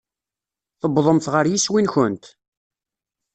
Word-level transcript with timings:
Tewwḍemt 0.81 1.27
ɣer 1.33 1.45
yiswi-nkent? 1.47 2.25